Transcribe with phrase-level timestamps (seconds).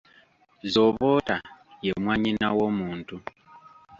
[0.73, 1.37] Zooboota
[1.85, 3.15] ye mwannyina w’omuntu.